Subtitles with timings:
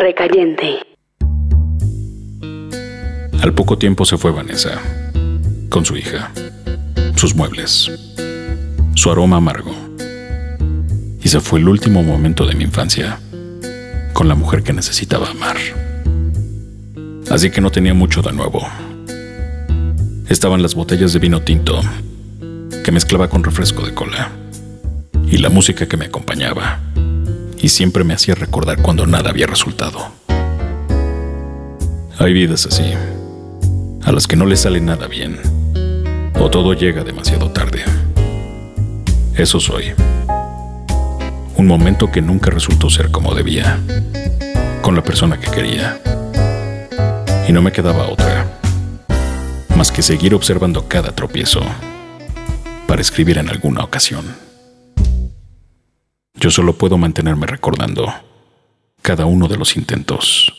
[0.00, 0.78] Recayente.
[3.42, 4.80] Al poco tiempo se fue Vanessa,
[5.68, 6.30] con su hija,
[7.16, 7.90] sus muebles,
[8.94, 9.74] su aroma amargo.
[11.20, 13.18] Y se fue el último momento de mi infancia,
[14.12, 15.56] con la mujer que necesitaba amar.
[17.28, 18.64] Así que no tenía mucho de nuevo.
[20.28, 21.80] Estaban las botellas de vino tinto,
[22.84, 24.30] que mezclaba con refresco de cola,
[25.28, 26.87] y la música que me acompañaba,
[27.60, 30.10] y siempre me hacía recordar cuando nada había resultado.
[32.18, 32.92] Hay vidas así
[34.04, 35.38] a las que no les sale nada bien,
[36.40, 37.84] o todo llega demasiado tarde.
[39.36, 39.92] Eso soy.
[41.56, 43.78] Un momento que nunca resultó ser como debía,
[44.82, 46.00] con la persona que quería.
[47.46, 48.46] Y no me quedaba otra,
[49.76, 51.60] más que seguir observando cada tropiezo
[52.86, 54.24] para escribir en alguna ocasión.
[56.40, 58.14] Yo solo puedo mantenerme recordando
[59.02, 60.54] cada uno de los intentos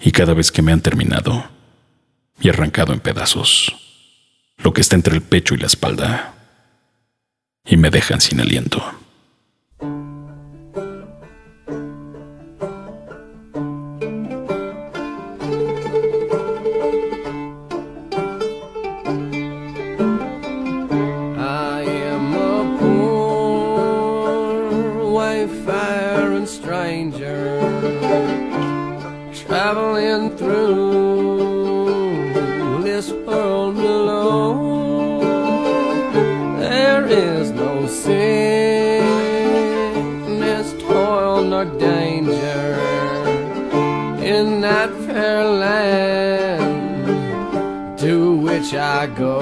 [0.00, 1.48] y cada vez que me han terminado
[2.40, 3.72] y arrancado en pedazos,
[4.58, 6.34] lo que está entre el pecho y la espalda,
[7.64, 8.82] y me dejan sin aliento.
[25.42, 27.60] Poor and stranger
[29.32, 31.62] traveling through
[32.82, 35.20] this world alone.
[36.60, 39.06] There is no sickness,
[40.82, 42.78] toil, nor danger
[44.34, 46.64] in that fair land
[47.98, 49.40] to which I go.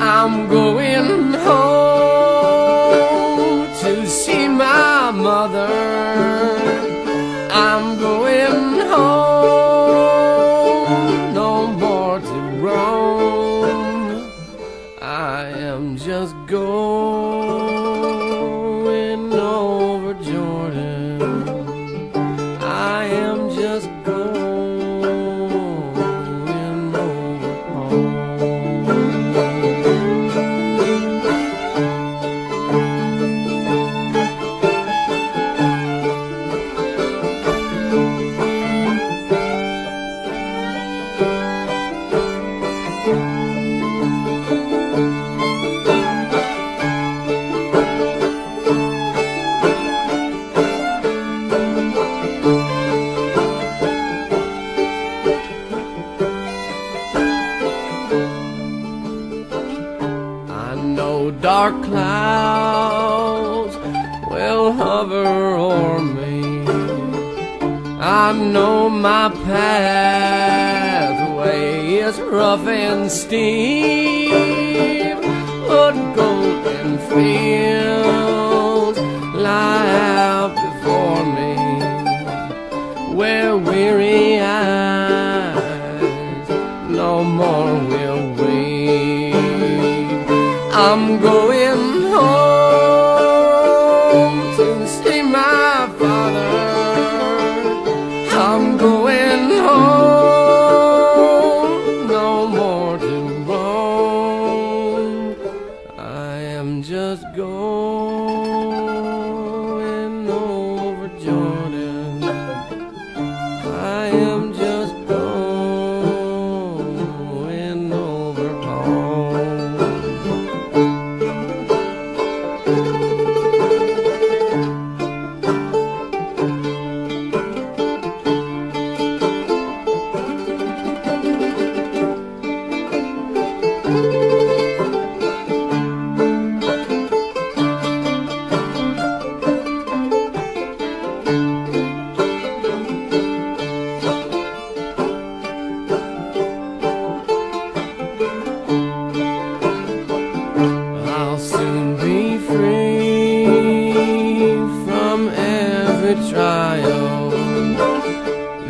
[0.00, 1.67] I'm going home
[5.38, 5.70] mother.
[7.66, 10.14] I'm going home,
[11.32, 14.32] no more to roam.
[15.00, 17.87] I am just going
[61.18, 63.74] Know dark clouds
[64.30, 65.26] will hover
[65.66, 66.64] o'er me.
[67.98, 70.76] I know my pathway
[72.06, 74.30] is rough and steep,
[75.66, 78.98] but golden fields
[79.34, 79.90] lie
[80.22, 81.56] out before me,
[83.16, 84.17] where weary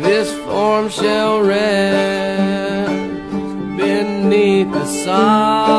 [0.09, 2.89] This form shall rest
[3.77, 5.78] beneath the sod.